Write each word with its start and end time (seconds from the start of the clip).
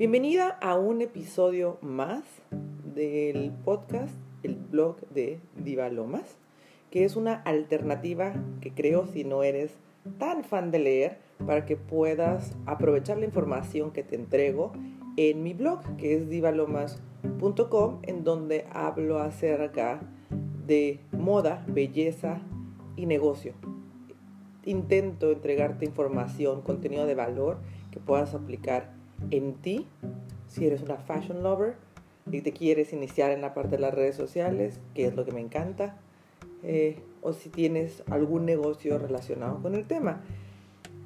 Bienvenida 0.00 0.56
a 0.62 0.76
un 0.76 1.02
episodio 1.02 1.76
más 1.82 2.24
del 2.94 3.52
podcast, 3.66 4.14
el 4.42 4.54
blog 4.54 4.96
de 5.10 5.40
Diva 5.62 5.90
Lomas, 5.90 6.38
que 6.90 7.04
es 7.04 7.16
una 7.16 7.34
alternativa 7.34 8.32
que 8.62 8.72
creo 8.72 9.04
si 9.04 9.24
no 9.24 9.42
eres 9.42 9.72
tan 10.16 10.42
fan 10.42 10.70
de 10.70 10.78
leer 10.78 11.18
para 11.46 11.66
que 11.66 11.76
puedas 11.76 12.56
aprovechar 12.64 13.18
la 13.18 13.26
información 13.26 13.90
que 13.90 14.02
te 14.02 14.16
entrego 14.16 14.72
en 15.18 15.42
mi 15.42 15.52
blog, 15.52 15.80
que 15.98 16.14
es 16.14 16.30
divalomas.com, 16.30 17.98
en 18.00 18.24
donde 18.24 18.64
hablo 18.72 19.18
acerca 19.18 20.00
de 20.66 21.00
moda, 21.12 21.62
belleza 21.68 22.40
y 22.96 23.04
negocio. 23.04 23.52
Intento 24.64 25.30
entregarte 25.30 25.84
información, 25.84 26.62
contenido 26.62 27.04
de 27.04 27.14
valor 27.14 27.58
que 27.90 28.00
puedas 28.00 28.32
aplicar 28.32 28.98
en 29.30 29.54
ti 29.54 29.86
si 30.48 30.66
eres 30.66 30.82
una 30.82 30.96
fashion 30.96 31.42
lover 31.42 31.74
y 32.30 32.42
te 32.42 32.52
quieres 32.52 32.92
iniciar 32.92 33.30
en 33.30 33.40
la 33.40 33.54
parte 33.54 33.76
de 33.76 33.78
las 33.78 33.94
redes 33.94 34.16
sociales, 34.16 34.80
que 34.94 35.06
es 35.06 35.14
lo 35.14 35.24
que 35.24 35.32
me 35.32 35.40
encanta, 35.40 35.96
eh, 36.62 36.98
o 37.22 37.32
si 37.32 37.48
tienes 37.48 38.02
algún 38.10 38.44
negocio 38.44 38.98
relacionado 38.98 39.60
con 39.62 39.74
el 39.74 39.86
tema. 39.86 40.22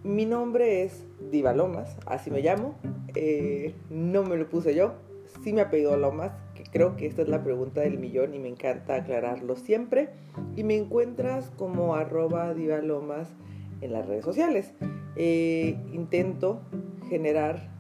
Mi 0.03 0.27
nombre 0.27 0.83
es 0.83 1.05
Diva 1.31 1.55
Lomas, 1.55 1.97
así 2.07 2.31
me 2.31 2.43
llamo. 2.43 2.75
Eh, 3.15 3.75
no 3.91 4.23
me 4.23 4.37
lo 4.37 4.49
puse 4.49 4.75
yo, 4.75 4.95
sí 5.43 5.53
me 5.53 5.63
ha 5.63 5.71
pedido 5.71 5.97
Lomas, 5.97 6.33
que 6.55 6.65
creo 6.65 6.97
que 6.97 7.07
esta 7.07 7.23
es 7.23 7.29
la 7.29 7.43
pregunta 7.43 7.81
del 7.81 7.99
millón 7.99 8.35
y 8.35 8.39
me 8.39 8.49
encanta 8.49 8.97
aclararlo 8.97 9.57
siempre. 9.57 10.11
Y 10.57 10.65
me 10.65 10.77
encuentras 10.77 11.51
como 11.57 11.95
arroba 11.95 12.53
Diva 12.55 12.79
Lomas 12.79 13.29
en 13.81 13.93
las 13.93 14.07
redes 14.07 14.25
sociales. 14.25 14.75
Eh, 15.17 15.79
intento 15.93 16.61
generar 17.09 17.74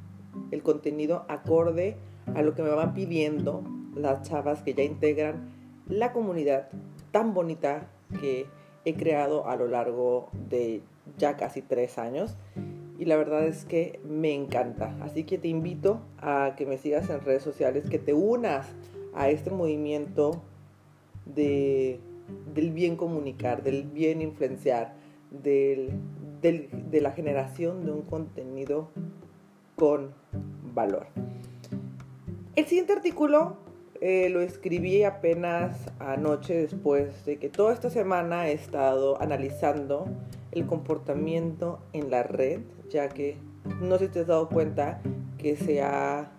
el 0.50 0.62
contenido 0.62 1.24
acorde 1.28 1.96
a 2.34 2.42
lo 2.42 2.54
que 2.54 2.62
me 2.62 2.70
van 2.70 2.94
pidiendo 2.94 3.62
las 3.94 4.22
chavas 4.22 4.62
que 4.62 4.74
ya 4.74 4.82
integran 4.82 5.50
la 5.88 6.12
comunidad 6.12 6.68
tan 7.10 7.34
bonita 7.34 7.90
que 8.20 8.46
he 8.84 8.94
creado 8.94 9.48
a 9.48 9.56
lo 9.56 9.68
largo 9.68 10.28
de 10.48 10.82
ya 11.18 11.36
casi 11.36 11.62
tres 11.62 11.98
años 11.98 12.36
y 12.98 13.06
la 13.06 13.16
verdad 13.16 13.46
es 13.46 13.64
que 13.64 14.00
me 14.04 14.32
encanta. 14.34 14.96
Así 15.00 15.24
que 15.24 15.38
te 15.38 15.48
invito 15.48 16.00
a 16.18 16.54
que 16.56 16.66
me 16.66 16.78
sigas 16.78 17.10
en 17.10 17.20
redes 17.20 17.42
sociales, 17.42 17.88
que 17.90 17.98
te 17.98 18.14
unas 18.14 18.66
a 19.14 19.30
este 19.30 19.50
movimiento 19.50 20.42
de, 21.26 22.00
del 22.54 22.70
bien 22.70 22.96
comunicar, 22.96 23.62
del 23.62 23.84
bien 23.84 24.22
influenciar, 24.22 24.94
del, 25.30 25.98
de 26.40 27.00
la 27.00 27.12
generación 27.12 27.84
de 27.84 27.92
un 27.92 28.02
contenido 28.02 28.90
con 29.76 30.14
valor. 30.74 31.06
El 32.56 32.66
siguiente 32.66 32.92
artículo 32.92 33.56
eh, 34.00 34.28
lo 34.28 34.40
escribí 34.40 35.04
apenas 35.04 35.90
anoche 35.98 36.54
después 36.54 37.24
de 37.24 37.38
que 37.38 37.48
toda 37.48 37.72
esta 37.72 37.90
semana 37.90 38.48
he 38.48 38.52
estado 38.52 39.20
analizando 39.20 40.06
el 40.52 40.66
comportamiento 40.66 41.80
en 41.92 42.10
la 42.10 42.22
red, 42.22 42.60
ya 42.90 43.08
que 43.08 43.38
no 43.80 43.98
sé 43.98 44.06
si 44.06 44.12
te 44.12 44.20
has 44.20 44.26
dado 44.26 44.48
cuenta 44.48 45.00
que 45.38 45.56
se 45.56 45.82
ha 45.82 46.32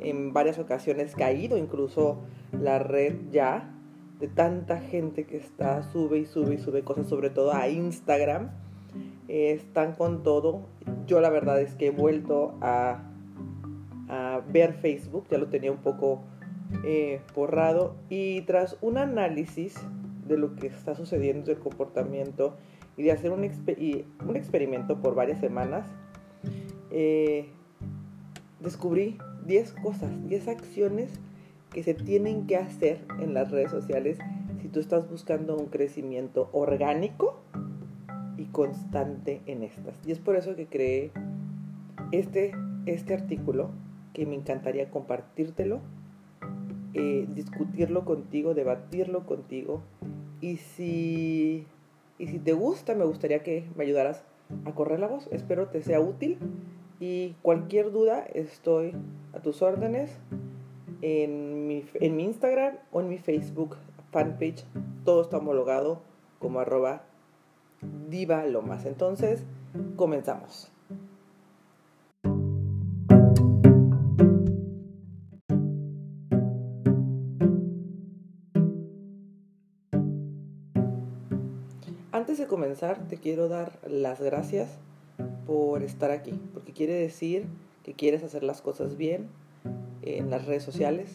en 0.00 0.32
varias 0.32 0.58
ocasiones 0.58 1.14
caído 1.14 1.56
incluso 1.56 2.18
la 2.52 2.78
red 2.78 3.14
ya 3.30 3.74
de 4.20 4.28
tanta 4.28 4.80
gente 4.80 5.24
que 5.24 5.36
está 5.36 5.82
sube 5.92 6.18
y 6.18 6.26
sube 6.26 6.54
y 6.54 6.58
sube 6.58 6.82
cosas, 6.82 7.08
sobre 7.08 7.30
todo 7.30 7.54
a 7.54 7.68
Instagram. 7.68 8.50
están 9.28 9.94
con 9.94 10.22
todo. 10.22 10.66
Yo 11.06 11.20
la 11.20 11.30
verdad 11.30 11.60
es 11.60 11.74
que 11.74 11.88
he 11.88 11.90
vuelto 11.90 12.56
a, 12.60 13.04
ver 14.50 14.72
Facebook, 14.74 15.26
ya 15.30 15.36
lo 15.36 15.48
tenía 15.48 15.70
un 15.70 15.78
poco 15.78 16.22
eh, 16.84 17.20
borrado 17.34 17.94
y 18.08 18.40
tras 18.42 18.78
un 18.80 18.96
análisis 18.96 19.74
de 20.26 20.38
lo 20.38 20.54
que 20.54 20.68
está 20.68 20.94
sucediendo, 20.94 21.50
el 21.50 21.58
comportamiento 21.58 22.56
y 22.96 23.02
de 23.02 23.12
hacer 23.12 23.32
un, 23.32 23.44
experimento 23.44 25.00
por 25.00 25.14
varias 25.14 25.40
semanas, 25.40 25.86
eh, 26.90 27.48
descubrí 28.60 29.18
10 29.46 29.72
cosas, 29.74 30.10
10 30.26 30.48
acciones 30.48 31.10
que 31.70 31.82
se 31.82 31.94
tienen 31.94 32.46
que 32.46 32.56
hacer 32.56 33.04
en 33.20 33.34
las 33.34 33.50
redes 33.50 33.70
sociales 33.70 34.18
si 34.60 34.68
tú 34.68 34.80
estás 34.80 35.08
buscando 35.08 35.56
un 35.56 35.66
crecimiento 35.66 36.48
orgánico 36.52 37.40
constante 38.58 39.40
en 39.46 39.62
estas. 39.62 39.94
Y 40.04 40.10
es 40.10 40.18
por 40.18 40.34
eso 40.34 40.56
que 40.56 40.66
creé 40.66 41.12
este, 42.10 42.50
este 42.86 43.14
artículo 43.14 43.70
que 44.12 44.26
me 44.26 44.34
encantaría 44.34 44.90
compartírtelo 44.90 45.80
eh, 46.92 47.28
discutirlo 47.32 48.04
contigo, 48.04 48.54
debatirlo 48.54 49.26
contigo. 49.26 49.82
Y 50.40 50.56
si, 50.56 51.68
y 52.18 52.26
si 52.26 52.40
te 52.40 52.52
gusta, 52.52 52.96
me 52.96 53.04
gustaría 53.04 53.44
que 53.44 53.64
me 53.76 53.84
ayudaras 53.84 54.24
a 54.64 54.72
correr 54.72 54.98
la 54.98 55.06
voz. 55.06 55.28
Espero 55.30 55.68
te 55.68 55.80
sea 55.80 56.00
útil. 56.00 56.38
Y 56.98 57.36
cualquier 57.42 57.92
duda, 57.92 58.24
estoy 58.34 58.92
a 59.34 59.38
tus 59.38 59.62
órdenes 59.62 60.18
en 61.00 61.68
mi, 61.68 61.84
en 61.94 62.16
mi 62.16 62.24
Instagram 62.24 62.74
o 62.90 63.02
en 63.02 63.08
mi 63.08 63.18
Facebook 63.18 63.76
fanpage. 64.10 64.64
Todo 65.04 65.22
está 65.22 65.38
homologado 65.38 66.02
como 66.40 66.58
arroba 66.58 67.04
diva 68.08 68.44
lomas. 68.46 68.86
Entonces, 68.86 69.42
comenzamos. 69.96 70.70
Antes 82.10 82.38
de 82.38 82.46
comenzar, 82.46 83.06
te 83.06 83.16
quiero 83.18 83.48
dar 83.48 83.78
las 83.86 84.20
gracias 84.20 84.78
por 85.46 85.82
estar 85.82 86.10
aquí, 86.10 86.32
porque 86.52 86.72
quiere 86.72 86.94
decir 86.94 87.46
que 87.84 87.94
quieres 87.94 88.24
hacer 88.24 88.42
las 88.42 88.60
cosas 88.60 88.96
bien 88.96 89.28
en 90.02 90.30
las 90.30 90.46
redes 90.46 90.62
sociales 90.62 91.10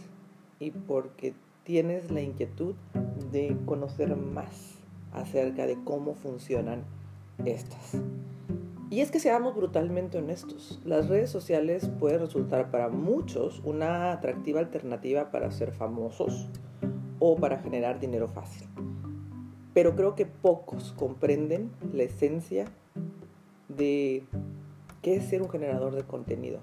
y 0.59 0.71
porque 0.71 1.33
tienes 1.63 2.09
la 2.09 2.21
inquietud 2.21 2.75
de 3.31 3.57
conocer 3.65 4.15
más 4.15 4.82
acerca 5.13 5.65
de 5.65 5.77
cómo 5.83 6.15
funcionan 6.15 6.83
estas. 7.45 7.97
Y 8.89 9.01
es 9.01 9.09
que 9.09 9.19
seamos 9.19 9.55
brutalmente 9.55 10.19
honestos, 10.19 10.79
las 10.85 11.07
redes 11.07 11.29
sociales 11.29 11.89
pueden 11.99 12.19
resultar 12.19 12.69
para 12.69 12.89
muchos 12.89 13.61
una 13.63 14.11
atractiva 14.11 14.59
alternativa 14.59 15.31
para 15.31 15.49
ser 15.51 15.71
famosos 15.71 16.47
o 17.19 17.35
para 17.35 17.57
generar 17.57 17.99
dinero 17.99 18.27
fácil 18.27 18.67
pero 19.73 19.95
creo 19.95 20.15
que 20.15 20.25
pocos 20.25 20.93
comprenden 20.93 21.71
la 21.93 22.03
esencia 22.03 22.65
de 23.69 24.23
qué 25.01 25.15
es 25.15 25.25
ser 25.25 25.41
un 25.41 25.49
generador 25.49 25.95
de 25.95 26.03
contenido. 26.03 26.59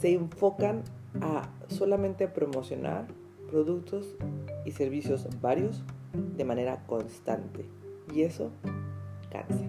Se 0.00 0.14
enfocan 0.14 0.82
a 1.20 1.48
solamente 1.68 2.26
promocionar 2.26 3.06
productos 3.52 4.16
y 4.64 4.70
servicios 4.70 5.28
varios 5.42 5.84
de 6.36 6.44
manera 6.44 6.82
constante 6.86 7.66
y 8.12 8.22
eso 8.22 8.50
cansa. 9.30 9.66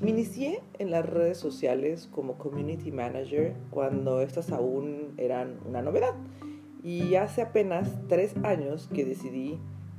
Me 0.00 0.10
inicié 0.10 0.62
en 0.78 0.90
las 0.90 1.04
redes 1.04 1.36
sociales 1.36 2.08
como 2.10 2.38
community 2.38 2.90
manager 2.92 3.54
cuando 3.70 4.22
estas 4.22 4.50
aún 4.50 5.12
eran 5.18 5.58
una 5.66 5.82
novedad 5.82 6.14
y 6.82 7.16
hace 7.16 7.42
apenas 7.42 7.90
tres 8.08 8.34
años 8.42 8.88
que 8.94 9.04
decidí 9.04 9.58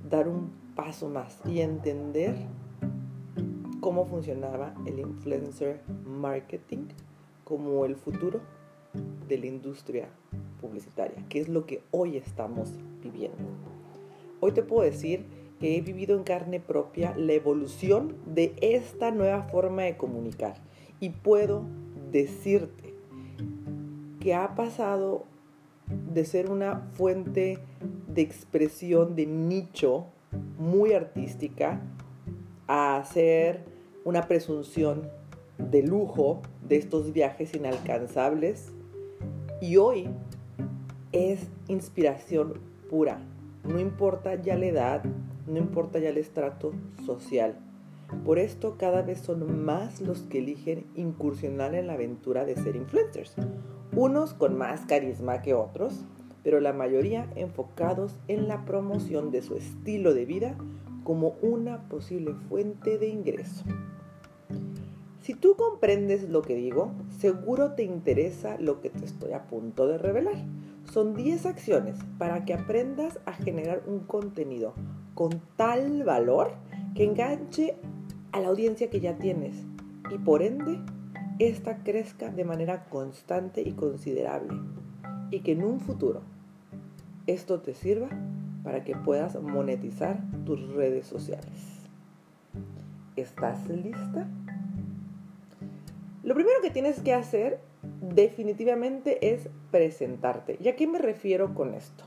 dar 0.10 0.28
un 0.28 0.52
paso 0.76 1.08
más 1.08 1.40
y 1.46 1.62
entender 1.62 2.36
cómo 3.80 4.06
funcionaba 4.06 4.74
el 4.88 5.00
influencer 5.00 5.82
marketing 6.04 6.88
como 7.44 7.86
el 7.86 7.96
futuro 7.96 8.42
de 9.28 9.38
la 9.38 9.46
industria 9.46 10.10
publicitaria, 10.62 11.24
que 11.30 11.40
es 11.40 11.50
lo 11.50 11.66
que 11.66 11.84
hoy 11.92 12.18
estamos 12.18 12.74
Hoy 14.40 14.52
te 14.52 14.64
puedo 14.64 14.84
decir 14.84 15.26
que 15.60 15.76
he 15.76 15.82
vivido 15.82 16.16
en 16.16 16.24
carne 16.24 16.60
propia 16.60 17.16
la 17.18 17.34
evolución 17.34 18.16
de 18.26 18.56
esta 18.62 19.12
nueva 19.12 19.44
forma 19.44 19.84
de 19.84 19.98
comunicar. 19.98 20.56
Y 21.00 21.10
puedo 21.10 21.66
decirte 22.12 22.94
que 24.20 24.34
ha 24.34 24.56
pasado 24.56 25.26
de 26.14 26.26
ser 26.26 26.52
una 26.52 26.90
fuente 26.94 27.60
de 28.08 28.22
expresión 28.22 29.16
de 29.16 29.26
nicho 29.26 30.08
muy 30.58 30.94
artística 30.94 31.82
a 32.68 33.04
ser 33.06 33.64
una 34.04 34.24
presunción 34.28 35.10
de 35.58 35.84
lujo 35.84 36.42
de 36.68 36.78
estos 36.78 37.14
viajes 37.14 37.54
inalcanzables. 37.56 38.72
Y 39.62 39.78
hoy 39.78 40.10
es 41.12 41.48
inspiración 41.68 42.67
pura. 42.90 43.20
No 43.64 43.80
importa 43.80 44.36
ya 44.36 44.56
la 44.56 44.66
edad, 44.66 45.04
no 45.48 45.58
importa 45.58 46.00
ya 46.00 46.10
el 46.10 46.18
estrato 46.18 46.74
social. 47.06 47.58
Por 48.24 48.40
esto 48.40 48.78
cada 48.78 49.02
vez 49.02 49.20
son 49.20 49.66
más 49.66 50.00
los 50.02 50.22
que 50.22 50.40
eligen 50.40 50.86
incursionar 50.96 51.76
en 51.76 51.88
la 51.88 51.94
aventura 51.94 52.46
de 52.46 52.56
ser 52.56 52.76
influencers. 52.76 53.36
Unos 53.96 54.34
con 54.34 54.58
más 54.58 54.86
carisma 54.86 55.42
que 55.42 55.54
otros, 55.54 56.06
pero 56.44 56.62
la 56.62 56.72
mayoría 56.72 57.30
enfocados 57.36 58.18
en 58.28 58.48
la 58.48 58.64
promoción 58.64 59.32
de 59.32 59.42
su 59.42 59.56
estilo 59.56 60.14
de 60.14 60.26
vida 60.26 60.56
como 61.04 61.36
una 61.42 61.90
posible 61.90 62.34
fuente 62.48 62.98
de 62.98 63.08
ingreso. 63.08 63.64
Si 65.22 65.34
tú 65.34 65.58
comprendes 65.58 66.30
lo 66.30 66.42
que 66.42 66.56
digo, 66.56 66.92
seguro 67.20 67.74
te 67.74 67.84
interesa 67.84 68.58
lo 68.60 68.80
que 68.80 68.90
te 68.90 69.04
estoy 69.04 69.34
a 69.34 69.48
punto 69.48 69.86
de 69.88 69.98
revelar. 69.98 70.38
Son 70.92 71.16
10 71.16 71.46
acciones 71.46 71.98
para 72.18 72.46
que 72.46 72.54
aprendas 72.54 73.20
a 73.26 73.34
generar 73.34 73.84
un 73.88 74.00
contenido 74.00 74.74
con 75.14 75.42
tal 75.56 76.04
valor 76.04 76.54
que 76.96 77.04
enganche 77.04 77.76
a 78.32 78.40
la 78.40 78.48
audiencia 78.48 78.90
que 78.90 79.00
ya 79.00 79.18
tienes 79.18 79.56
y 80.10 80.18
por 80.18 80.42
ende 80.42 80.80
esta 81.40 81.84
crezca 81.84 82.32
de 82.32 82.46
manera 82.46 82.86
constante 82.86 83.62
y 83.62 83.74
considerable 83.74 84.54
y 85.30 85.42
que 85.42 85.52
en 85.52 85.64
un 85.64 85.80
futuro 85.80 86.22
esto 87.28 87.62
te 87.62 87.74
sirva 87.74 88.10
para 88.64 88.84
que 88.84 88.96
puedas 88.96 89.40
monetizar 89.42 90.20
tus 90.46 90.74
redes 90.74 91.06
sociales. 91.06 91.82
¿Estás 93.16 93.68
lista? 93.68 94.28
Lo 96.24 96.34
primero 96.34 96.58
que 96.62 96.72
tienes 96.72 97.00
que 97.02 97.14
hacer 97.14 97.60
definitivamente 98.02 99.34
es 99.34 99.50
presentarte. 99.72 100.58
¿Y 100.60 100.70
a 100.70 100.76
qué 100.76 100.88
me 100.88 101.00
refiero 101.00 101.54
con 101.54 101.74
esto? 101.74 102.06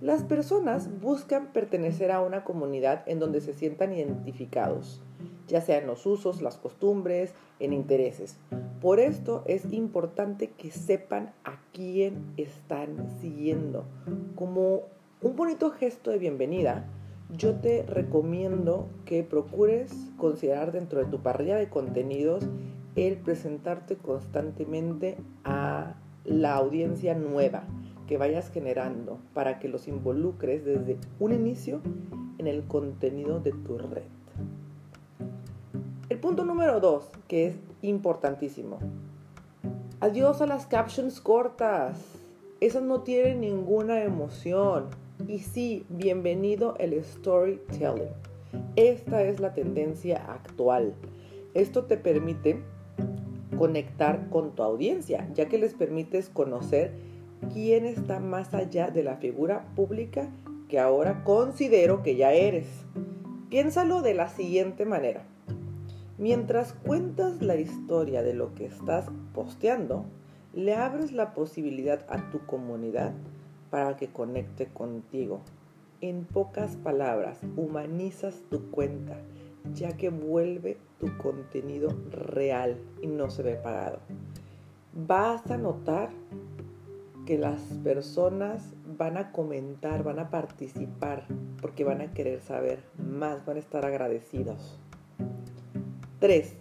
Las 0.00 0.22
personas 0.22 0.90
buscan 1.00 1.52
pertenecer 1.52 2.12
a 2.12 2.20
una 2.20 2.44
comunidad 2.44 3.02
en 3.06 3.18
donde 3.18 3.40
se 3.40 3.54
sientan 3.54 3.92
identificados, 3.92 5.00
ya 5.46 5.60
sea 5.60 5.78
en 5.78 5.86
los 5.86 6.04
usos, 6.04 6.42
las 6.42 6.58
costumbres, 6.58 7.32
en 7.58 7.72
intereses. 7.72 8.38
Por 8.80 9.00
esto 9.00 9.44
es 9.46 9.72
importante 9.72 10.50
que 10.50 10.70
sepan 10.70 11.32
a 11.44 11.58
quién 11.72 12.34
están 12.36 13.08
siguiendo. 13.20 13.86
Como 14.34 14.82
un 15.22 15.36
bonito 15.36 15.70
gesto 15.70 16.10
de 16.10 16.18
bienvenida, 16.18 16.86
yo 17.30 17.54
te 17.54 17.84
recomiendo 17.84 18.88
que 19.06 19.22
procures 19.22 19.92
considerar 20.18 20.70
dentro 20.70 20.98
de 20.98 21.06
tu 21.06 21.22
parrilla 21.22 21.56
de 21.56 21.70
contenidos 21.70 22.44
el 22.96 23.16
presentarte 23.16 23.96
constantemente 23.96 25.16
a 25.44 25.94
la 26.24 26.54
audiencia 26.54 27.14
nueva 27.14 27.64
que 28.06 28.18
vayas 28.18 28.50
generando 28.50 29.18
para 29.32 29.58
que 29.58 29.68
los 29.68 29.88
involucres 29.88 30.64
desde 30.64 30.98
un 31.18 31.32
inicio 31.32 31.80
en 32.38 32.46
el 32.46 32.64
contenido 32.64 33.40
de 33.40 33.52
tu 33.52 33.78
red. 33.78 34.04
El 36.08 36.18
punto 36.18 36.44
número 36.44 36.80
dos, 36.80 37.10
que 37.28 37.46
es 37.46 37.56
importantísimo. 37.82 38.78
Adiós 40.00 40.42
a 40.42 40.46
las 40.46 40.66
captions 40.66 41.20
cortas. 41.20 41.98
Esas 42.60 42.82
no 42.82 43.00
tienen 43.00 43.40
ninguna 43.40 44.02
emoción. 44.02 44.86
Y 45.26 45.38
sí, 45.38 45.86
bienvenido 45.88 46.74
el 46.78 47.02
storytelling. 47.02 48.10
Esta 48.76 49.22
es 49.22 49.40
la 49.40 49.54
tendencia 49.54 50.24
actual. 50.30 50.94
Esto 51.54 51.84
te 51.84 51.96
permite 51.96 52.62
conectar 53.56 54.28
con 54.30 54.54
tu 54.54 54.62
audiencia, 54.62 55.28
ya 55.34 55.48
que 55.48 55.58
les 55.58 55.74
permites 55.74 56.28
conocer 56.28 56.92
quién 57.52 57.84
está 57.84 58.20
más 58.20 58.54
allá 58.54 58.90
de 58.90 59.02
la 59.02 59.16
figura 59.16 59.66
pública 59.74 60.30
que 60.68 60.78
ahora 60.78 61.24
considero 61.24 62.02
que 62.02 62.16
ya 62.16 62.32
eres. 62.32 62.66
Piénsalo 63.50 64.02
de 64.02 64.14
la 64.14 64.28
siguiente 64.28 64.84
manera. 64.84 65.24
Mientras 66.18 66.72
cuentas 66.72 67.42
la 67.42 67.56
historia 67.56 68.22
de 68.22 68.34
lo 68.34 68.54
que 68.54 68.66
estás 68.66 69.06
posteando, 69.34 70.04
le 70.52 70.74
abres 70.74 71.12
la 71.12 71.34
posibilidad 71.34 72.04
a 72.08 72.30
tu 72.30 72.46
comunidad 72.46 73.12
para 73.70 73.96
que 73.96 74.08
conecte 74.08 74.66
contigo. 74.66 75.40
En 76.00 76.24
pocas 76.24 76.76
palabras, 76.76 77.40
humanizas 77.56 78.42
tu 78.50 78.70
cuenta 78.70 79.18
ya 79.72 79.96
que 79.96 80.10
vuelve 80.10 80.76
tu 80.98 81.16
contenido 81.18 81.88
real 82.10 82.76
y 83.00 83.06
no 83.06 83.30
se 83.30 83.42
ve 83.42 83.54
pagado. 83.56 84.00
Vas 84.92 85.50
a 85.50 85.56
notar 85.56 86.10
que 87.26 87.38
las 87.38 87.60
personas 87.82 88.74
van 88.98 89.16
a 89.16 89.32
comentar, 89.32 90.04
van 90.04 90.18
a 90.18 90.30
participar, 90.30 91.24
porque 91.60 91.84
van 91.84 92.00
a 92.00 92.12
querer 92.12 92.40
saber 92.40 92.84
más, 92.98 93.44
van 93.46 93.56
a 93.56 93.60
estar 93.60 93.84
agradecidos. 93.84 94.78
3. 96.20 96.54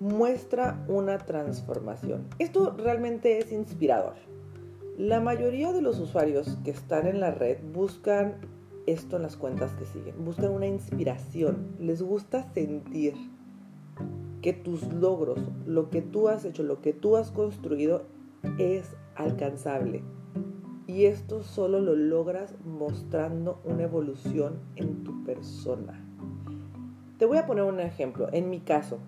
Muestra 0.00 0.84
una 0.88 1.18
transformación. 1.18 2.28
Esto 2.38 2.74
realmente 2.76 3.38
es 3.38 3.50
inspirador. 3.50 4.14
La 4.96 5.20
mayoría 5.20 5.72
de 5.72 5.82
los 5.82 5.98
usuarios 5.98 6.58
que 6.64 6.70
están 6.70 7.06
en 7.06 7.20
la 7.20 7.30
red 7.30 7.58
buscan 7.72 8.36
esto 8.92 9.16
en 9.16 9.22
las 9.22 9.36
cuentas 9.36 9.72
que 9.74 9.84
siguen. 9.84 10.24
Buscan 10.24 10.50
una 10.50 10.66
inspiración. 10.66 11.68
Les 11.78 12.02
gusta 12.02 12.42
sentir 12.52 13.14
que 14.42 14.52
tus 14.52 14.92
logros, 14.92 15.40
lo 15.66 15.90
que 15.90 16.02
tú 16.02 16.28
has 16.28 16.44
hecho, 16.44 16.62
lo 16.62 16.80
que 16.80 16.92
tú 16.92 17.16
has 17.16 17.30
construido 17.30 18.04
es 18.58 18.96
alcanzable. 19.16 20.02
Y 20.86 21.04
esto 21.04 21.42
solo 21.42 21.80
lo 21.80 21.94
logras 21.94 22.54
mostrando 22.64 23.60
una 23.64 23.82
evolución 23.82 24.58
en 24.76 25.04
tu 25.04 25.24
persona. 25.24 26.04
Te 27.18 27.26
voy 27.26 27.38
a 27.38 27.46
poner 27.46 27.64
un 27.64 27.80
ejemplo. 27.80 28.28
En 28.32 28.48
mi 28.48 28.60
caso, 28.60 28.98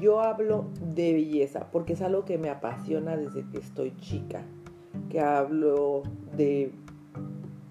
yo 0.00 0.20
hablo 0.20 0.66
de 0.94 1.12
belleza 1.12 1.70
porque 1.70 1.94
es 1.94 2.02
algo 2.02 2.24
que 2.24 2.38
me 2.38 2.50
apasiona 2.50 3.16
desde 3.16 3.46
que 3.48 3.58
estoy 3.58 3.96
chica. 3.96 4.42
Que 5.08 5.20
hablo 5.20 6.02
de 6.36 6.72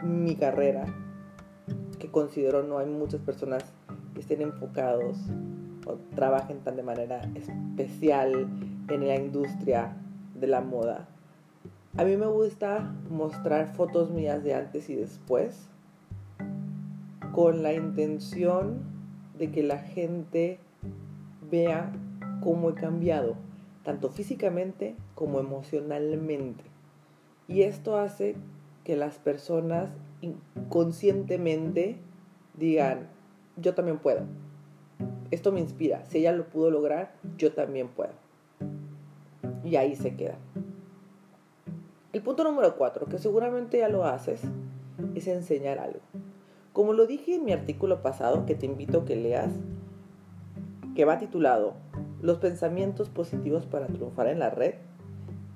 mi 0.03 0.35
carrera, 0.35 0.85
que 1.99 2.09
considero 2.09 2.63
no 2.63 2.79
hay 2.79 2.87
muchas 2.87 3.21
personas 3.21 3.63
que 4.13 4.21
estén 4.21 4.41
enfocados 4.41 5.17
o 5.85 5.95
trabajen 6.15 6.59
tan 6.59 6.75
de 6.75 6.83
manera 6.83 7.21
especial 7.35 8.47
en 8.87 9.07
la 9.07 9.15
industria 9.15 9.95
de 10.35 10.47
la 10.47 10.61
moda. 10.61 11.07
A 11.97 12.03
mí 12.03 12.15
me 12.17 12.27
gusta 12.27 12.93
mostrar 13.09 13.73
fotos 13.75 14.11
mías 14.11 14.43
de 14.43 14.55
antes 14.55 14.89
y 14.89 14.95
después 14.95 15.67
con 17.33 17.61
la 17.63 17.73
intención 17.73 18.79
de 19.37 19.51
que 19.51 19.63
la 19.63 19.79
gente 19.79 20.59
vea 21.49 21.91
cómo 22.41 22.69
he 22.69 22.73
cambiado, 22.73 23.35
tanto 23.83 24.09
físicamente 24.09 24.95
como 25.15 25.39
emocionalmente. 25.39 26.63
Y 27.47 27.63
esto 27.63 27.97
hace 27.97 28.35
que 28.83 28.95
las 28.95 29.17
personas 29.17 29.89
inconscientemente 30.21 31.97
digan, 32.55 33.07
yo 33.57 33.73
también 33.73 33.99
puedo. 33.99 34.21
Esto 35.31 35.51
me 35.51 35.59
inspira. 35.59 36.03
Si 36.05 36.19
ella 36.19 36.31
lo 36.31 36.49
pudo 36.49 36.71
lograr, 36.71 37.13
yo 37.37 37.53
también 37.53 37.87
puedo. 37.89 38.11
Y 39.63 39.75
ahí 39.75 39.95
se 39.95 40.15
queda. 40.15 40.37
El 42.11 42.23
punto 42.23 42.43
número 42.43 42.75
cuatro, 42.75 43.05
que 43.05 43.19
seguramente 43.19 43.77
ya 43.77 43.89
lo 43.89 44.05
haces, 44.05 44.41
es 45.13 45.27
enseñar 45.27 45.77
algo. 45.77 45.99
Como 46.73 46.93
lo 46.93 47.05
dije 47.05 47.35
en 47.35 47.45
mi 47.45 47.51
artículo 47.51 48.01
pasado, 48.01 48.45
que 48.45 48.55
te 48.55 48.65
invito 48.65 49.01
a 49.01 49.05
que 49.05 49.15
leas, 49.15 49.51
que 50.95 51.05
va 51.05 51.19
titulado 51.19 51.75
Los 52.21 52.39
pensamientos 52.39 53.09
positivos 53.09 53.65
para 53.65 53.87
triunfar 53.87 54.27
en 54.27 54.39
la 54.39 54.49
red, 54.49 54.75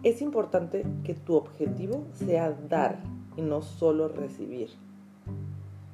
es 0.03 0.21
importante 0.21 0.85
que 1.03 1.13
tu 1.13 1.35
objetivo 1.35 2.05
sea 2.13 2.51
dar 2.51 2.99
y 3.35 3.41
no 3.41 3.61
solo 3.61 4.07
recibir. 4.07 4.69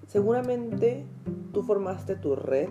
Seguramente 0.07 1.05
tú 1.53 1.63
formaste 1.63 2.15
tu 2.15 2.35
red 2.35 2.69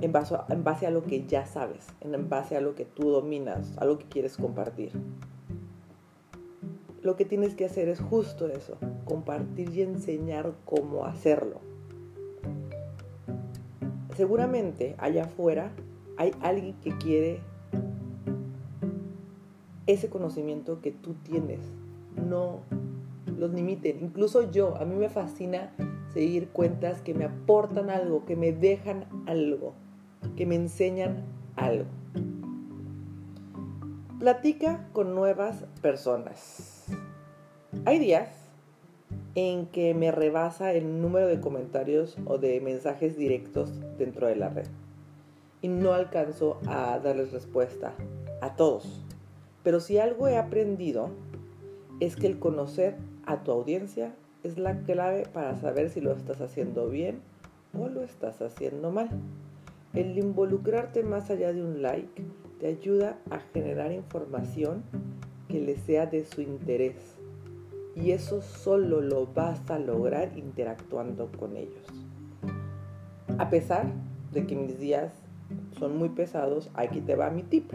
en 0.00 0.12
base, 0.12 0.86
a, 0.86 0.90
lo 0.90 1.04
que 1.04 1.26
ya 1.26 1.46
sabes, 1.46 1.86
en 2.00 2.28
base 2.28 2.56
a 2.56 2.60
lo 2.60 2.74
que 2.74 2.84
tú 2.84 3.10
dominas, 3.10 3.76
a 3.78 3.84
lo 3.84 3.98
que 3.98 4.04
quieres 4.06 4.36
compartir. 4.36 4.90
Lo 7.02 7.16
que 7.16 7.24
tienes 7.24 7.54
que 7.54 7.64
hacer 7.64 7.88
es 7.88 8.00
justo 8.00 8.48
eso, 8.48 8.78
compartir 9.04 9.70
y 9.72 9.82
enseñar 9.82 10.52
cómo 10.64 11.04
hacerlo. 11.04 11.60
Seguramente 14.16 14.96
allá 14.98 15.24
afuera 15.24 15.72
hay 16.16 16.32
alguien 16.40 16.74
que 16.80 16.96
quiere 16.98 17.40
ese 19.86 20.08
conocimiento 20.08 20.80
que 20.80 20.90
tú 20.90 21.14
tienes 21.14 21.60
no 22.16 22.60
los 23.38 23.52
limiten. 23.52 23.98
Incluso 24.00 24.50
yo, 24.50 24.76
a 24.76 24.84
mí 24.84 24.94
me 24.94 25.08
fascina 25.08 25.72
seguir 26.12 26.48
cuentas 26.48 27.00
que 27.00 27.14
me 27.14 27.24
aportan 27.24 27.90
algo, 27.90 28.24
que 28.24 28.36
me 28.36 28.52
dejan 28.52 29.06
algo, 29.26 29.74
que 30.36 30.46
me 30.46 30.54
enseñan 30.54 31.24
algo. 31.56 31.86
Platica 34.18 34.88
con 34.92 35.14
nuevas 35.14 35.64
personas. 35.80 36.86
Hay 37.84 37.98
días 37.98 38.28
en 39.34 39.66
que 39.66 39.94
me 39.94 40.12
rebasa 40.12 40.72
el 40.72 41.00
número 41.00 41.26
de 41.26 41.40
comentarios 41.40 42.16
o 42.26 42.38
de 42.38 42.60
mensajes 42.60 43.16
directos 43.16 43.72
dentro 43.98 44.26
de 44.26 44.36
la 44.36 44.50
red. 44.50 44.66
Y 45.62 45.68
no 45.68 45.92
alcanzo 45.92 46.60
a 46.66 46.98
darles 46.98 47.32
respuesta 47.32 47.94
a 48.40 48.54
todos. 48.54 49.04
Pero 49.62 49.80
si 49.80 49.98
algo 49.98 50.28
he 50.28 50.36
aprendido 50.36 51.10
es 52.02 52.16
que 52.16 52.26
el 52.26 52.40
conocer 52.40 52.96
a 53.26 53.44
tu 53.44 53.52
audiencia 53.52 54.12
es 54.42 54.58
la 54.58 54.80
clave 54.80 55.24
para 55.32 55.56
saber 55.60 55.88
si 55.88 56.00
lo 56.00 56.10
estás 56.10 56.40
haciendo 56.40 56.88
bien 56.88 57.20
o 57.78 57.88
lo 57.88 58.02
estás 58.02 58.42
haciendo 58.42 58.90
mal. 58.90 59.08
El 59.94 60.18
involucrarte 60.18 61.04
más 61.04 61.30
allá 61.30 61.52
de 61.52 61.62
un 61.62 61.80
like 61.80 62.24
te 62.58 62.66
ayuda 62.66 63.18
a 63.30 63.38
generar 63.38 63.92
información 63.92 64.82
que 65.48 65.60
le 65.60 65.76
sea 65.76 66.06
de 66.06 66.24
su 66.24 66.40
interés. 66.40 66.96
Y 67.94 68.10
eso 68.10 68.42
solo 68.42 69.00
lo 69.00 69.26
vas 69.26 69.70
a 69.70 69.78
lograr 69.78 70.36
interactuando 70.36 71.30
con 71.38 71.56
ellos. 71.56 71.86
A 73.38 73.48
pesar 73.48 73.86
de 74.32 74.44
que 74.44 74.56
mis 74.56 74.80
días 74.80 75.12
son 75.78 75.96
muy 75.98 76.08
pesados, 76.08 76.68
aquí 76.74 77.00
te 77.00 77.14
va 77.14 77.30
mi 77.30 77.44
tip. 77.44 77.70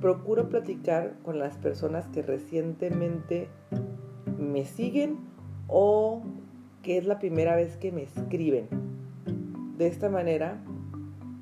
Procuro 0.00 0.48
platicar 0.48 1.14
con 1.22 1.38
las 1.38 1.56
personas 1.56 2.06
que 2.08 2.22
recientemente 2.22 3.48
me 4.38 4.64
siguen 4.64 5.18
o 5.66 6.22
que 6.82 6.98
es 6.98 7.06
la 7.06 7.18
primera 7.18 7.56
vez 7.56 7.76
que 7.76 7.92
me 7.92 8.02
escriben. 8.02 8.68
De 9.76 9.86
esta 9.86 10.08
manera 10.08 10.60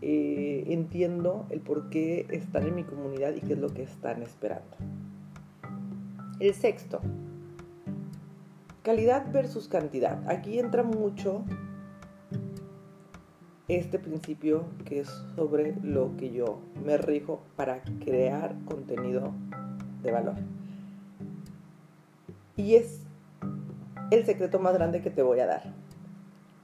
eh, 0.02 0.64
entiendo 0.68 1.46
el 1.50 1.60
por 1.60 1.88
qué 1.88 2.26
están 2.30 2.66
en 2.66 2.74
mi 2.74 2.84
comunidad 2.84 3.34
y 3.34 3.40
qué 3.40 3.54
es 3.54 3.58
lo 3.58 3.68
que 3.68 3.82
están 3.82 4.22
esperando. 4.22 4.76
El 6.38 6.54
sexto, 6.54 7.00
calidad 8.82 9.32
versus 9.32 9.68
cantidad. 9.68 10.22
Aquí 10.30 10.58
entra 10.58 10.82
mucho 10.82 11.44
este 13.68 13.98
principio 13.98 14.64
que 14.84 15.00
es 15.00 15.08
sobre 15.34 15.74
lo 15.82 16.16
que 16.16 16.30
yo 16.30 16.60
me 16.84 16.96
rijo 16.96 17.42
para 17.56 17.82
crear 18.04 18.54
contenido 18.64 19.32
de 20.02 20.12
valor. 20.12 20.36
Y 22.56 22.76
es 22.76 23.00
el 24.10 24.24
secreto 24.24 24.58
más 24.58 24.74
grande 24.74 25.02
que 25.02 25.10
te 25.10 25.22
voy 25.22 25.40
a 25.40 25.46
dar. 25.46 25.62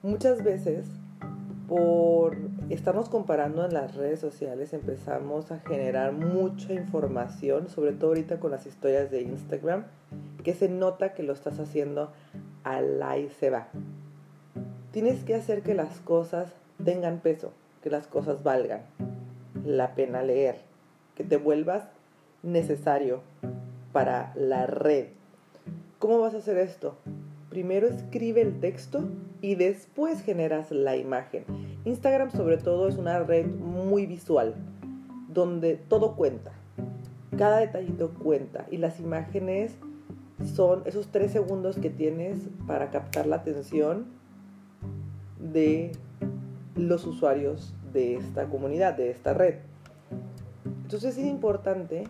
Muchas 0.02 0.42
veces, 0.42 0.86
por 1.68 2.36
estarnos 2.70 3.08
comparando 3.08 3.64
en 3.64 3.74
las 3.74 3.94
redes 3.94 4.20
sociales, 4.20 4.72
empezamos 4.72 5.50
a 5.50 5.58
generar 5.60 6.12
mucha 6.12 6.72
información, 6.72 7.68
sobre 7.68 7.92
todo 7.92 8.08
ahorita 8.08 8.38
con 8.40 8.52
las 8.52 8.66
historias 8.66 9.10
de 9.10 9.22
Instagram, 9.22 9.84
que 10.44 10.54
se 10.54 10.68
nota 10.68 11.14
que 11.14 11.22
lo 11.22 11.32
estás 11.32 11.58
haciendo 11.58 12.12
a 12.64 12.80
la 12.80 13.18
y 13.18 13.28
se 13.28 13.50
va. 13.50 13.68
Tienes 14.92 15.24
que 15.24 15.34
hacer 15.34 15.62
que 15.62 15.74
las 15.74 16.00
cosas 16.00 16.52
tengan 16.84 17.20
peso, 17.20 17.52
que 17.82 17.90
las 17.90 18.06
cosas 18.06 18.42
valgan 18.42 18.82
la 19.64 19.94
pena 19.94 20.22
leer, 20.22 20.56
que 21.14 21.24
te 21.24 21.36
vuelvas 21.36 21.84
necesario 22.42 23.20
para 23.92 24.32
la 24.34 24.66
red. 24.66 25.08
¿Cómo 25.98 26.20
vas 26.20 26.34
a 26.34 26.38
hacer 26.38 26.58
esto? 26.58 26.96
Primero 27.50 27.86
escribe 27.86 28.40
el 28.40 28.60
texto 28.60 29.04
y 29.40 29.54
después 29.54 30.22
generas 30.22 30.70
la 30.70 30.96
imagen. 30.96 31.44
Instagram 31.84 32.30
sobre 32.30 32.56
todo 32.56 32.88
es 32.88 32.96
una 32.96 33.18
red 33.20 33.46
muy 33.46 34.06
visual, 34.06 34.54
donde 35.28 35.76
todo 35.76 36.16
cuenta. 36.16 36.52
Cada 37.36 37.58
detallito 37.58 38.14
cuenta 38.14 38.66
y 38.70 38.78
las 38.78 39.00
imágenes 39.00 39.76
son 40.54 40.82
esos 40.86 41.08
tres 41.08 41.30
segundos 41.30 41.76
que 41.78 41.90
tienes 41.90 42.38
para 42.66 42.90
captar 42.90 43.26
la 43.26 43.36
atención 43.36 44.06
de 45.38 45.92
los 46.74 47.06
usuarios 47.06 47.74
de 47.92 48.16
esta 48.16 48.48
comunidad, 48.48 48.94
de 48.94 49.10
esta 49.10 49.34
red. 49.34 49.56
Entonces 50.82 51.16
es 51.16 51.26
importante 51.26 52.04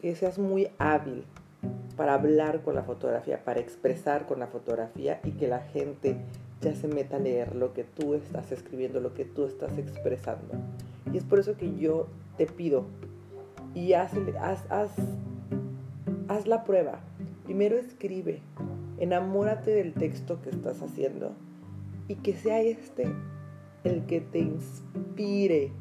que 0.00 0.14
seas 0.14 0.38
muy 0.38 0.68
hábil 0.78 1.24
para 1.96 2.14
hablar 2.14 2.62
con 2.62 2.74
la 2.74 2.82
fotografía, 2.82 3.44
para 3.44 3.60
expresar 3.60 4.26
con 4.26 4.38
la 4.38 4.46
fotografía 4.46 5.20
y 5.24 5.32
que 5.32 5.48
la 5.48 5.60
gente 5.60 6.16
ya 6.60 6.74
se 6.74 6.88
meta 6.88 7.16
a 7.16 7.20
leer 7.20 7.54
lo 7.54 7.72
que 7.72 7.84
tú 7.84 8.14
estás 8.14 8.52
escribiendo, 8.52 9.00
lo 9.00 9.14
que 9.14 9.24
tú 9.24 9.44
estás 9.44 9.76
expresando. 9.76 10.54
Y 11.12 11.18
es 11.18 11.24
por 11.24 11.38
eso 11.38 11.56
que 11.56 11.76
yo 11.76 12.06
te 12.36 12.46
pido 12.46 12.86
y 13.74 13.92
haz, 13.92 14.12
haz, 14.70 14.94
haz 16.28 16.46
la 16.46 16.64
prueba. 16.64 17.00
Primero 17.44 17.76
escribe, 17.76 18.40
enamórate 18.98 19.70
del 19.70 19.92
texto 19.92 20.40
que 20.42 20.50
estás 20.50 20.82
haciendo 20.82 21.32
y 22.08 22.16
que 22.16 22.34
sea 22.34 22.60
este 22.60 23.12
el 23.84 24.06
que 24.06 24.20
te 24.20 24.38
inspire 24.38 25.72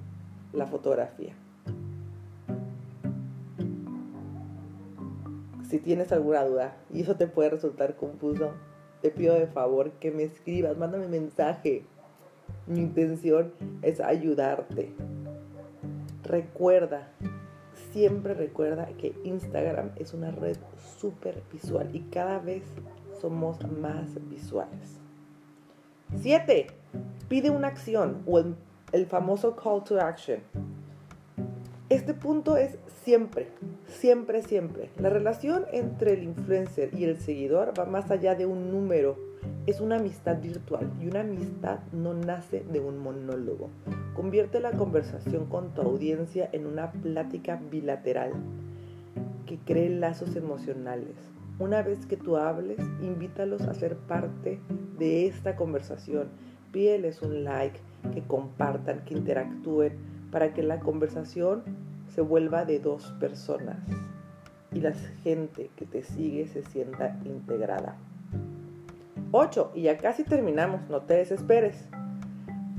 la 0.53 0.65
fotografía. 0.65 1.36
Si 5.70 5.77
tienes 5.77 6.12
alguna 6.12 6.44
duda 6.46 6.77
y 6.91 7.01
eso 7.01 7.15
te 7.15 7.27
puede 7.27 7.51
resultar 7.51 7.96
confuso, 7.96 8.53
te 9.01 9.12
pido 9.12 9.36
de 9.36 9.48
favor 9.48 9.91
que 9.91 10.12
me 10.12 10.24
escribas, 10.24 10.77
mándame 10.77 11.08
mensaje. 11.08 11.84
Mi 12.65 12.79
intención 12.79 13.53
es 13.82 14.00
ayudarte. 14.00 14.91
Recuerda, 16.24 17.12
siempre 17.91 18.34
recuerda 18.34 18.88
que 18.98 19.13
Instagram 19.24 19.91
es 19.96 20.13
una 20.13 20.32
red 20.32 20.58
súper 20.98 21.44
visual 21.51 21.96
y 21.96 22.01
cada 22.01 22.39
vez 22.39 22.63
somos 23.22 23.60
más 23.72 24.08
visuales. 24.29 24.98
7. 26.20 26.68
Pide 27.29 27.51
una 27.51 27.67
acción 27.67 28.24
o 28.25 28.39
el, 28.39 29.05
famoso 29.05 29.55
call 29.55 29.83
to 29.83 30.01
action. 30.01 30.39
Este 31.88 32.15
punto 32.15 32.57
es 32.57 32.79
siempre, 33.03 33.50
siempre, 33.86 34.41
siempre. 34.41 34.89
La 34.98 35.12
relación 35.12 35.65
entre 35.71 36.13
el 36.13 36.24
influencer 36.24 36.89
y 36.98 37.03
el 37.03 37.19
seguidor 37.19 37.79
va 37.79 37.86
más 37.86 38.09
allá 38.09 38.33
de 38.33 38.48
un 38.48 38.71
número. 38.71 39.15
Es 39.67 39.79
una 39.79 39.98
amistad 39.98 40.41
virtual 40.41 40.91
y 41.00 41.05
una 41.05 41.19
amistad 41.19 41.81
no 41.91 42.15
nace 42.15 42.65
de 42.71 42.79
un 42.79 42.98
monólogo. 42.98 43.69
Convierte 44.15 44.59
la 44.59 44.71
conversación 44.71 45.45
con 45.45 45.75
tu 45.75 45.83
audiencia 45.83 46.50
en 46.51 46.65
una 46.65 46.91
plática 46.91 47.62
bilateral 47.69 48.31
que 49.45 49.59
cree 49.59 49.89
lazos 49.89 50.36
emocionales. 50.36 51.15
Una 51.59 51.83
vez 51.83 52.07
que 52.07 52.17
tú 52.17 52.38
hables, 52.38 52.79
invítalos 53.03 53.62
a 53.62 53.75
ser 53.75 53.98
parte 53.98 54.59
de 54.98 55.27
esta 55.27 55.55
conversación. 55.55 56.29
Pídeles 56.71 57.21
un 57.21 57.43
like, 57.43 57.79
que 58.13 58.21
compartan, 58.21 59.03
que 59.05 59.15
interactúen, 59.15 59.93
para 60.31 60.53
que 60.53 60.63
la 60.63 60.79
conversación 60.79 61.63
se 62.13 62.21
vuelva 62.21 62.65
de 62.65 62.79
dos 62.79 63.13
personas 63.19 63.77
y 64.71 64.81
la 64.81 64.93
gente 65.23 65.69
que 65.75 65.85
te 65.85 66.03
sigue 66.03 66.47
se 66.47 66.63
sienta 66.63 67.17
integrada. 67.25 67.95
8. 69.31 69.71
Y 69.75 69.83
ya 69.83 69.97
casi 69.97 70.23
terminamos, 70.23 70.81
no 70.89 71.01
te 71.01 71.15
desesperes. 71.15 71.88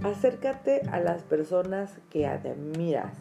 Acércate 0.03 0.83
a 0.91 1.01
las 1.01 1.23
personas 1.23 1.99
que 2.11 2.27
admiras. 2.27 3.17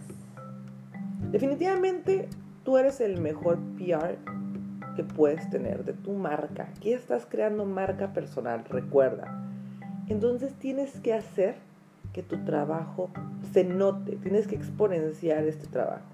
Definitivamente 1.31 2.29
tú 2.63 2.77
eres 2.77 3.01
el 3.01 3.19
mejor 3.19 3.59
PR 3.77 4.17
que 4.95 5.03
puedes 5.03 5.49
tener 5.49 5.83
de 5.83 5.93
tu 5.93 6.13
marca. 6.13 6.69
Aquí 6.75 6.93
estás 6.93 7.25
creando 7.25 7.65
marca 7.65 8.13
personal, 8.13 8.63
recuerda. 8.65 9.48
Entonces 10.09 10.53
tienes 10.55 10.99
que 10.99 11.13
hacer 11.13 11.55
que 12.13 12.23
tu 12.23 12.43
trabajo 12.43 13.11
se 13.53 13.63
note, 13.63 14.15
tienes 14.17 14.47
que 14.47 14.55
exponenciar 14.55 15.43
este 15.45 15.67
trabajo. 15.67 16.05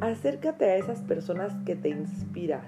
Acércate 0.00 0.64
a 0.64 0.76
esas 0.76 1.00
personas 1.02 1.54
que 1.64 1.76
te 1.76 1.90
inspiras. 1.90 2.64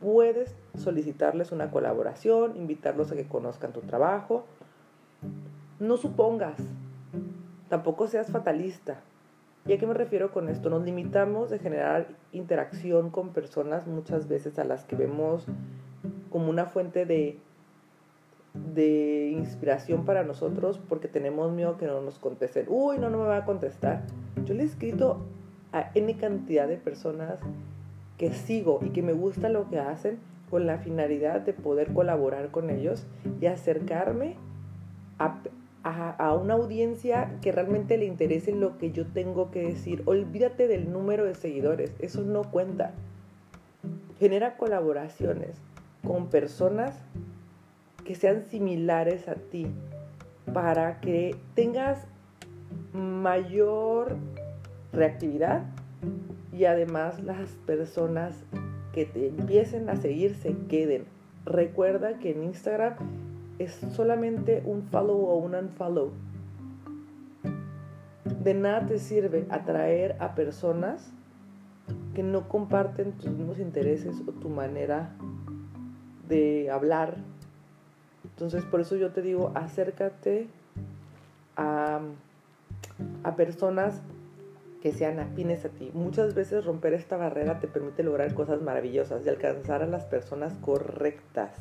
Puedes 0.00 0.54
solicitarles 0.76 1.50
una 1.50 1.70
colaboración, 1.70 2.56
invitarlos 2.56 3.10
a 3.10 3.16
que 3.16 3.26
conozcan 3.26 3.72
tu 3.72 3.80
trabajo. 3.80 4.44
No 5.80 5.96
supongas, 5.96 6.58
tampoco 7.70 8.06
seas 8.06 8.30
fatalista. 8.30 9.00
¿Y 9.66 9.72
a 9.72 9.78
qué 9.78 9.86
me 9.86 9.94
refiero 9.94 10.30
con 10.30 10.50
esto? 10.50 10.68
Nos 10.68 10.84
limitamos 10.84 11.48
de 11.48 11.58
generar 11.58 12.08
interacción 12.32 13.08
con 13.08 13.30
personas 13.30 13.86
muchas 13.86 14.28
veces 14.28 14.58
a 14.58 14.64
las 14.64 14.84
que 14.84 14.96
vemos 14.96 15.46
como 16.30 16.50
una 16.50 16.66
fuente 16.66 17.06
de 17.06 17.38
de 18.54 19.30
inspiración 19.30 20.04
para 20.04 20.22
nosotros 20.22 20.80
porque 20.88 21.08
tenemos 21.08 21.52
miedo 21.52 21.76
que 21.76 21.86
no 21.86 22.00
nos 22.00 22.18
contesten. 22.18 22.66
Uy, 22.68 22.98
no, 22.98 23.10
no 23.10 23.18
me 23.18 23.26
va 23.26 23.38
a 23.38 23.44
contestar. 23.44 24.02
Yo 24.44 24.54
le 24.54 24.62
he 24.62 24.66
escrito 24.66 25.20
a 25.72 25.90
N 25.94 26.16
cantidad 26.16 26.68
de 26.68 26.76
personas 26.76 27.40
que 28.16 28.32
sigo 28.32 28.78
y 28.82 28.90
que 28.90 29.02
me 29.02 29.12
gusta 29.12 29.48
lo 29.48 29.68
que 29.68 29.80
hacen 29.80 30.18
con 30.50 30.66
la 30.66 30.78
finalidad 30.78 31.40
de 31.40 31.52
poder 31.52 31.92
colaborar 31.92 32.52
con 32.52 32.70
ellos 32.70 33.06
y 33.40 33.46
acercarme 33.46 34.36
a, 35.18 35.40
a, 35.82 36.34
una 36.34 36.54
audiencia 36.54 37.36
que 37.42 37.50
realmente 37.50 37.98
le 37.98 38.04
interese 38.04 38.52
lo 38.52 38.78
que 38.78 38.92
yo 38.92 39.06
tengo 39.06 39.50
que 39.50 39.62
decir. 39.62 40.02
Olvídate 40.06 40.68
del 40.68 40.92
número 40.92 41.24
de 41.24 41.34
seguidores, 41.34 41.92
eso 41.98 42.22
no 42.22 42.42
cuenta. 42.50 42.92
Genera 44.20 44.56
colaboraciones 44.56 45.56
con 46.06 46.28
personas 46.28 46.94
que 48.04 48.14
sean 48.14 48.44
similares 48.48 49.28
a 49.28 49.34
ti 49.34 49.66
para 50.52 51.00
que 51.00 51.36
tengas 51.54 52.06
mayor 52.92 54.16
reactividad 54.92 55.64
y 56.52 56.66
además 56.66 57.22
las 57.22 57.50
personas 57.66 58.44
que 58.92 59.04
te 59.06 59.28
empiecen 59.28 59.88
a 59.88 59.96
seguir 59.96 60.34
se 60.36 60.54
queden. 60.68 61.04
Recuerda 61.44 62.18
que 62.18 62.30
en 62.30 62.44
Instagram 62.44 62.94
es 63.58 63.72
solamente 63.92 64.62
un 64.64 64.82
follow 64.84 65.24
o 65.24 65.36
un 65.36 65.54
unfollow. 65.54 66.12
De 68.42 68.54
nada 68.54 68.86
te 68.86 68.98
sirve 68.98 69.46
atraer 69.50 70.16
a 70.20 70.34
personas 70.34 71.12
que 72.14 72.22
no 72.22 72.48
comparten 72.48 73.12
tus 73.12 73.30
mismos 73.30 73.58
intereses 73.58 74.22
o 74.26 74.32
tu 74.32 74.48
manera 74.48 75.10
de 76.28 76.70
hablar. 76.70 77.16
Entonces, 78.34 78.64
por 78.64 78.80
eso 78.80 78.96
yo 78.96 79.12
te 79.12 79.22
digo, 79.22 79.52
acércate 79.54 80.48
a, 81.56 82.00
a 83.22 83.36
personas 83.36 84.02
que 84.82 84.92
sean 84.92 85.18
afines 85.18 85.64
a 85.64 85.70
ti. 85.70 85.90
Muchas 85.94 86.34
veces 86.34 86.64
romper 86.64 86.92
esta 86.92 87.16
barrera 87.16 87.58
te 87.58 87.68
permite 87.68 88.02
lograr 88.02 88.34
cosas 88.34 88.60
maravillosas 88.60 89.24
y 89.24 89.28
alcanzar 89.30 89.82
a 89.82 89.86
las 89.86 90.04
personas 90.04 90.52
correctas. 90.60 91.52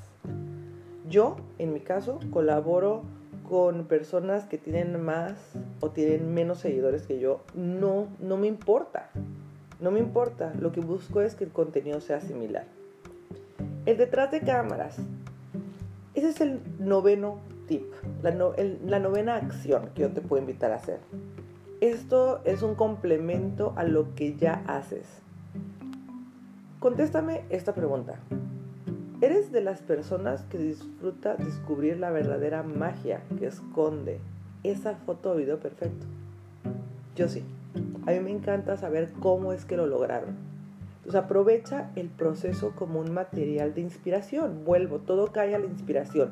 Yo, 1.07 1.37
en 1.57 1.73
mi 1.73 1.79
caso, 1.79 2.19
colaboro 2.31 3.03
con 3.47 3.85
personas 3.85 4.45
que 4.45 4.57
tienen 4.57 5.01
más 5.01 5.35
o 5.79 5.91
tienen 5.91 6.33
menos 6.33 6.59
seguidores 6.59 7.03
que 7.03 7.19
yo. 7.19 7.41
No, 7.53 8.07
no 8.19 8.35
me 8.35 8.47
importa. 8.47 9.09
No 9.79 9.91
me 9.91 9.99
importa. 9.99 10.51
Lo 10.59 10.71
que 10.71 10.81
busco 10.81 11.21
es 11.21 11.35
que 11.35 11.43
el 11.43 11.51
contenido 11.51 12.01
sea 12.01 12.19
similar. 12.19 12.65
El 13.85 13.97
detrás 13.97 14.31
de 14.31 14.41
cámaras. 14.41 14.97
Ese 16.15 16.29
es 16.29 16.41
el 16.41 16.61
noveno 16.77 17.39
tip, 17.67 17.91
la, 18.21 18.99
novena 18.99 19.35
acción 19.35 19.89
que 19.95 20.03
yo 20.03 20.11
te 20.11 20.21
puedo 20.21 20.41
invitar 20.41 20.71
a 20.71 20.75
hacer. 20.75 20.99
Esto 21.81 22.41
es 22.45 22.61
un 22.61 22.75
complemento 22.75 23.73
a 23.75 23.83
lo 23.83 24.13
que 24.13 24.35
ya 24.35 24.63
haces. 24.67 25.07
Contéstame 26.79 27.45
esta 27.49 27.73
pregunta. 27.73 28.19
¿Eres 29.21 29.51
de 29.51 29.61
las 29.61 29.81
personas 29.81 30.43
que 30.43 30.59
disfruta 30.59 31.35
descubrir 31.35 31.97
la 31.97 32.11
verdadera 32.11 32.61
magia 32.61 33.23
que 33.39 33.47
esconde 33.47 34.19
esa 34.61 34.95
foto 34.95 35.31
o 35.31 35.35
video 35.35 35.59
perfecto? 35.59 36.05
Yo 37.15 37.27
sí. 37.27 37.43
A 38.05 38.11
mí 38.11 38.19
me 38.19 38.31
encanta 38.31 38.77
saber 38.77 39.11
cómo 39.19 39.51
es 39.51 39.65
que 39.65 39.77
lo 39.77 39.87
lograron. 39.87 40.52
Entonces 41.03 41.21
aprovecha 41.21 41.91
el 41.97 42.07
proceso 42.07 42.71
como 42.77 43.01
un 43.01 43.13
material 43.13 43.73
de 43.73 43.81
inspiración. 43.81 44.63
Vuelvo, 44.63 44.99
todo 44.99 45.33
cae 45.33 45.53
a 45.53 45.59
la 45.59 45.65
inspiración 45.65 46.31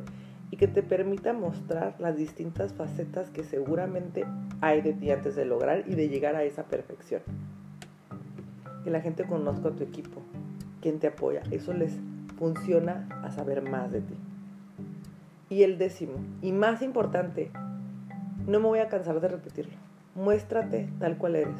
y 0.49 0.55
que 0.55 0.69
te 0.69 0.81
permita 0.81 1.33
mostrar 1.33 1.95
las 1.99 2.15
distintas 2.15 2.73
facetas 2.73 3.29
que 3.29 3.43
seguramente 3.43 4.23
hay 4.61 4.81
de 4.81 4.93
ti 4.93 5.11
antes 5.11 5.35
de 5.35 5.43
lograr 5.43 5.83
y 5.87 5.95
de 5.95 6.07
llegar 6.07 6.37
a 6.37 6.43
esa 6.43 6.63
perfección. 6.63 7.21
Que 8.85 8.91
la 8.91 9.01
gente 9.01 9.25
conozca 9.25 9.67
a 9.67 9.71
tu 9.71 9.83
equipo, 9.83 10.21
quien 10.79 10.99
te 10.99 11.07
apoya, 11.07 11.43
eso 11.51 11.73
les 11.73 11.91
funciona 12.37 13.09
a 13.23 13.31
saber 13.31 13.61
más 13.61 13.91
de 13.91 13.99
ti. 13.99 14.15
Y 15.49 15.63
el 15.63 15.77
décimo, 15.77 16.13
y 16.41 16.53
más 16.53 16.81
importante, 16.81 17.51
no 18.47 18.61
me 18.61 18.67
voy 18.67 18.79
a 18.79 18.87
cansar 18.87 19.19
de 19.19 19.27
repetirlo, 19.27 19.73
muéstrate 20.15 20.87
tal 20.97 21.17
cual 21.17 21.35
eres. 21.35 21.59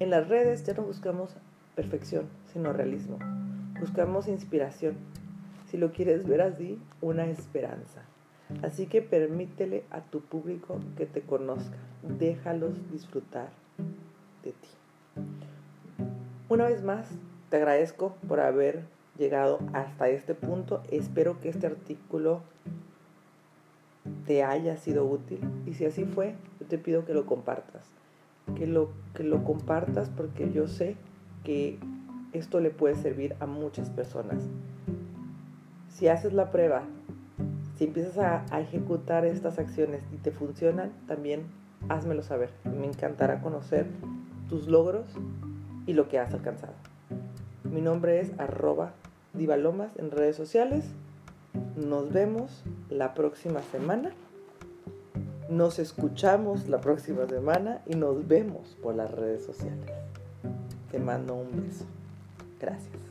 En 0.00 0.10
las 0.10 0.28
redes 0.28 0.64
ya 0.64 0.74
no 0.74 0.82
buscamos 0.82 1.30
perfección, 1.74 2.26
sino 2.52 2.72
realismo. 2.72 3.18
Buscamos 3.80 4.28
inspiración, 4.28 4.94
si 5.68 5.76
lo 5.76 5.90
quieres 5.90 6.26
ver 6.26 6.40
así, 6.40 6.78
una 7.00 7.26
esperanza. 7.26 8.02
Así 8.62 8.86
que 8.86 9.02
permítele 9.02 9.82
a 9.90 10.00
tu 10.00 10.20
público 10.20 10.78
que 10.96 11.06
te 11.06 11.20
conozca, 11.20 11.76
déjalos 12.18 12.74
disfrutar 12.92 13.48
de 14.44 14.52
ti. 14.52 14.68
Una 16.48 16.66
vez 16.66 16.82
más, 16.82 17.08
te 17.50 17.56
agradezco 17.56 18.14
por 18.28 18.38
haber 18.38 18.84
llegado 19.18 19.58
hasta 19.72 20.08
este 20.08 20.34
punto. 20.34 20.82
Espero 20.92 21.40
que 21.40 21.48
este 21.48 21.66
artículo 21.66 22.42
te 24.26 24.44
haya 24.44 24.76
sido 24.76 25.04
útil 25.04 25.40
y 25.66 25.74
si 25.74 25.84
así 25.84 26.04
fue, 26.04 26.36
yo 26.60 26.66
te 26.66 26.78
pido 26.78 27.04
que 27.04 27.14
lo 27.14 27.26
compartas. 27.26 27.97
Que 28.56 28.66
lo, 28.66 28.90
que 29.14 29.24
lo 29.24 29.44
compartas 29.44 30.10
porque 30.10 30.50
yo 30.52 30.68
sé 30.68 30.96
que 31.44 31.78
esto 32.32 32.60
le 32.60 32.70
puede 32.70 32.94
servir 32.94 33.34
a 33.40 33.46
muchas 33.46 33.90
personas 33.90 34.42
si 35.98 36.06
haces 36.06 36.32
la 36.32 36.52
prueba, 36.52 36.82
si 37.76 37.84
empiezas 37.84 38.18
a, 38.18 38.60
ejecutar 38.60 39.24
estas 39.24 39.58
acciones 39.58 40.00
y 40.12 40.16
te 40.18 40.30
funcionan, 40.30 40.92
también 41.08 41.42
házmelo 41.88 42.22
saber. 42.22 42.50
Me 42.64 42.86
encantará 42.86 43.40
conocer 43.40 43.86
tus 44.48 44.68
logros 44.68 45.06
y 45.86 45.94
lo 45.94 46.08
que 46.08 46.20
has 46.20 46.32
alcanzado. 46.32 46.74
Mi 47.64 47.80
nombre 47.80 48.20
es 48.20 48.30
arroba 48.38 48.92
divalomas 49.32 49.90
en 49.96 50.12
redes 50.12 50.36
sociales. 50.36 50.84
Nos 51.76 52.12
vemos 52.12 52.62
la 52.90 53.14
próxima 53.14 53.60
semana. 53.62 54.12
Nos 55.48 55.78
escuchamos 55.78 56.68
la 56.68 56.78
próxima 56.78 57.26
semana 57.26 57.80
y 57.86 57.94
nos 57.94 58.28
vemos 58.28 58.76
por 58.82 58.94
las 58.94 59.10
redes 59.10 59.46
sociales. 59.46 59.90
Te 60.90 60.98
mando 60.98 61.36
un 61.36 61.62
beso. 61.62 61.86
Gracias. 62.60 63.07